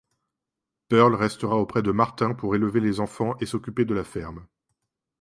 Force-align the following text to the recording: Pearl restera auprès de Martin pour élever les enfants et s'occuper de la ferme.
Pearl 0.89 1.13
restera 1.13 1.53
auprès 1.57 1.83
de 1.83 1.91
Martin 1.91 2.33
pour 2.33 2.55
élever 2.55 2.79
les 2.79 2.99
enfants 2.99 3.35
et 3.39 3.45
s'occuper 3.45 3.85
de 3.85 3.93
la 3.93 4.03
ferme. 4.03 4.47